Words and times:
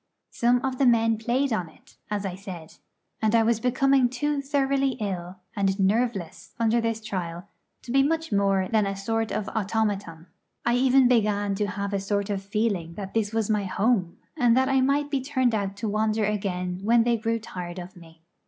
Some 0.31 0.65
of 0.65 0.79
the 0.79 0.87
men 0.87 1.19
played 1.19 1.53
on 1.53 1.69
it, 1.69 1.95
as 2.09 2.25
I 2.25 2.33
said. 2.33 2.77
And 3.21 3.35
I 3.35 3.43
was 3.43 3.59
becoming 3.59 4.09
too 4.09 4.41
thoroughly 4.41 4.93
ill 4.93 5.35
and 5.55 5.79
nerveless 5.79 6.55
under 6.59 6.81
this 6.81 7.03
trial 7.05 7.47
to 7.83 7.91
be 7.91 8.01
much 8.01 8.31
more 8.31 8.67
than 8.67 8.87
a 8.87 8.95
sort 8.95 9.31
of 9.31 9.47
automaton. 9.49 10.25
I 10.65 10.73
even 10.75 11.07
began 11.07 11.53
to 11.53 11.67
have 11.67 11.93
a 11.93 11.99
sort 11.99 12.31
of 12.31 12.41
feeling 12.41 12.95
that 12.95 13.13
this 13.13 13.31
was 13.31 13.47
my 13.47 13.65
home, 13.65 14.17
and 14.35 14.57
that 14.57 14.69
I 14.69 14.81
might 14.81 15.11
be 15.11 15.21
turned 15.21 15.53
out 15.53 15.75
to 15.75 15.87
wander 15.87 16.25
again 16.25 16.79
when 16.81 17.03
they 17.03 17.15
grew 17.15 17.37
tired 17.37 17.77
of 17.77 17.95
me. 17.95 18.23